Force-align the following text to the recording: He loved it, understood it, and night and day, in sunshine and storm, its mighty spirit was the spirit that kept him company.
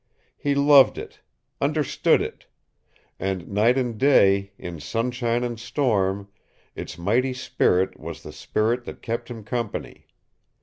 He 0.35 0.55
loved 0.55 0.97
it, 0.97 1.19
understood 1.61 2.23
it, 2.23 2.47
and 3.19 3.47
night 3.49 3.77
and 3.77 3.99
day, 3.99 4.51
in 4.57 4.79
sunshine 4.79 5.43
and 5.43 5.59
storm, 5.59 6.27
its 6.73 6.97
mighty 6.97 7.33
spirit 7.35 7.99
was 7.99 8.23
the 8.23 8.33
spirit 8.33 8.85
that 8.85 9.03
kept 9.03 9.29
him 9.29 9.43
company. 9.43 10.07